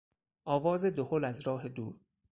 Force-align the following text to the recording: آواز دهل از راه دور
آواز 0.45 0.85
دهل 0.85 1.23
از 1.23 1.39
راه 1.41 1.67
دور 1.69 1.99